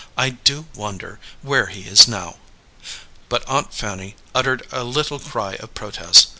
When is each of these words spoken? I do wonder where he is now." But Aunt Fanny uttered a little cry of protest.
I 0.17 0.31
do 0.31 0.65
wonder 0.73 1.19
where 1.43 1.67
he 1.67 1.81
is 1.83 2.07
now." 2.07 2.37
But 3.29 3.47
Aunt 3.47 3.71
Fanny 3.71 4.15
uttered 4.33 4.65
a 4.71 4.83
little 4.83 5.19
cry 5.19 5.57
of 5.59 5.75
protest. 5.75 6.29